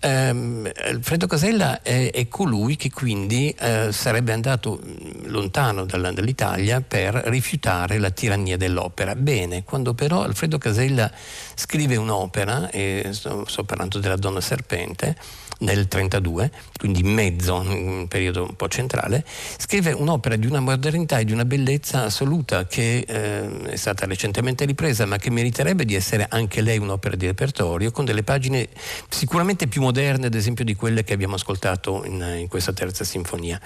ehm, 0.00 0.70
Alfredo 0.84 1.26
Casella 1.26 1.82
è, 1.82 2.10
è, 2.12 2.28
colui 2.28 2.76
che 2.76 2.90
quindi 2.90 3.54
eh, 3.58 3.88
sarebbe 3.92 4.32
andato 4.32 4.80
mm, 4.82 5.26
lontano 5.26 5.84
dall'Italia 5.84 6.80
per 6.80 7.14
rifiutare 7.26 7.98
la 7.98 8.09
tirannia 8.10 8.56
dell'opera. 8.56 9.14
Bene, 9.14 9.64
quando 9.64 9.94
però 9.94 10.22
Alfredo 10.22 10.58
Casella 10.58 11.10
scrive 11.54 11.96
un'opera, 11.96 12.70
sto, 13.10 13.44
sto 13.46 13.64
parlando 13.64 13.98
della 13.98 14.16
Donna 14.16 14.40
Serpente, 14.40 15.16
nel 15.60 15.88
32, 15.88 16.50
quindi 16.78 17.00
in 17.00 17.12
mezzo, 17.12 17.56
un 17.56 18.06
periodo 18.08 18.44
un 18.44 18.56
po' 18.56 18.68
centrale, 18.68 19.24
scrive 19.58 19.92
un'opera 19.92 20.36
di 20.36 20.46
una 20.46 20.60
modernità 20.60 21.18
e 21.18 21.24
di 21.24 21.32
una 21.32 21.44
bellezza 21.44 22.04
assoluta 22.04 22.66
che 22.66 23.04
eh, 23.06 23.62
è 23.64 23.76
stata 23.76 24.06
recentemente 24.06 24.64
ripresa, 24.64 25.06
ma 25.06 25.18
che 25.18 25.30
meriterebbe 25.30 25.84
di 25.84 25.94
essere 25.94 26.26
anche 26.28 26.60
lei 26.60 26.78
un'opera 26.78 27.16
di 27.16 27.26
repertorio, 27.26 27.90
con 27.90 28.04
delle 28.04 28.22
pagine 28.22 28.68
sicuramente 29.08 29.66
più 29.66 29.82
moderne, 29.82 30.26
ad 30.26 30.34
esempio, 30.34 30.64
di 30.64 30.74
quelle 30.74 31.04
che 31.04 31.12
abbiamo 31.12 31.34
ascoltato 31.34 32.04
in, 32.04 32.36
in 32.38 32.48
questa 32.48 32.72
terza 32.72 33.04
sinfonia. 33.04 33.60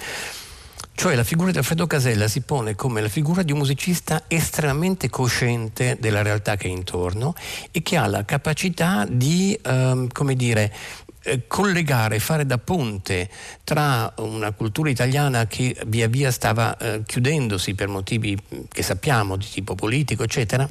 Cioè 0.96 1.16
la 1.16 1.24
figura 1.24 1.50
di 1.50 1.58
Alfredo 1.58 1.86
Casella 1.86 2.28
si 2.28 2.40
pone 2.42 2.76
come 2.76 3.00
la 3.00 3.08
figura 3.08 3.42
di 3.42 3.52
un 3.52 3.58
musicista 3.58 4.24
estremamente 4.28 5.10
cosciente 5.10 5.98
della 6.00 6.22
realtà 6.22 6.56
che 6.56 6.68
è 6.68 6.70
intorno 6.70 7.34
e 7.72 7.82
che 7.82 7.96
ha 7.96 8.06
la 8.06 8.24
capacità 8.24 9.04
di, 9.08 9.58
um, 9.66 10.08
come 10.08 10.34
dire, 10.34 10.72
eh, 11.24 11.46
collegare, 11.46 12.20
fare 12.20 12.46
da 12.46 12.58
ponte 12.58 13.28
tra 13.64 14.12
una 14.18 14.52
cultura 14.52 14.88
italiana 14.88 15.46
che 15.46 15.76
via 15.86 16.06
via 16.06 16.30
stava 16.30 16.76
eh, 16.76 17.02
chiudendosi 17.04 17.74
per 17.74 17.88
motivi 17.88 18.38
che 18.68 18.82
sappiamo 18.82 19.36
di 19.36 19.46
tipo 19.50 19.74
politico, 19.74 20.22
eccetera, 20.22 20.66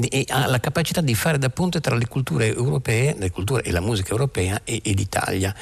e 0.00 0.24
ha 0.28 0.46
la 0.46 0.58
capacità 0.58 1.00
di 1.00 1.14
fare 1.14 1.38
da 1.38 1.50
ponte 1.50 1.80
tra 1.80 1.94
le 1.94 2.08
culture 2.08 2.52
europee, 2.52 3.14
le 3.18 3.30
culture 3.30 3.62
e 3.62 3.70
la 3.70 3.80
musica 3.80 4.10
europea 4.10 4.60
e, 4.64 4.80
e 4.82 4.92
l'Italia. 4.92 5.54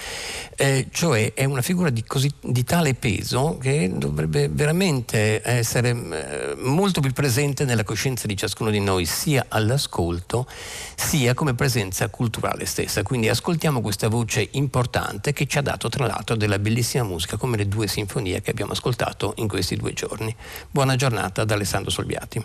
Eh, 0.56 0.88
cioè 0.90 1.34
è 1.34 1.44
una 1.44 1.60
figura 1.60 1.90
di, 1.90 2.04
così, 2.04 2.32
di, 2.40 2.64
tale 2.64 2.94
peso 2.94 3.58
che 3.60 3.90
dovrebbe 3.92 4.48
veramente 4.48 5.42
essere 5.44 5.90
eh, 5.90 6.54
molto 6.56 7.00
più 7.00 7.12
presente 7.12 7.64
nella 7.64 7.84
coscienza 7.84 8.26
di 8.26 8.36
ciascuno 8.36 8.70
di 8.70 8.80
noi, 8.80 9.04
sia 9.04 9.46
all'ascolto 9.48 10.46
sia 10.94 11.34
come 11.34 11.54
presenza 11.54 12.08
culturale 12.08 12.64
stessa. 12.64 13.02
Quindi 13.02 13.28
ascoltiamo 13.28 13.80
questa 13.80 14.08
voce 14.08 14.48
importante 14.52 15.32
che 15.32 15.46
ci 15.46 15.58
ha 15.58 15.62
dato 15.62 15.88
tra 15.88 16.06
l'altro 16.06 16.36
della 16.36 16.58
bellissima 16.58 17.04
musica 17.04 17.36
come 17.36 17.56
le 17.56 17.68
due 17.68 17.86
sinfonie 17.86 18.40
che 18.40 18.50
abbiamo 18.50 18.72
ascoltato 18.72 19.34
in 19.36 19.48
questi 19.48 19.76
due 19.76 19.92
giorni. 19.92 20.34
Buona 20.70 20.96
giornata 20.96 21.44
da 21.44 21.54
Alessandro 21.54 21.90
Solbiati. 21.90 22.44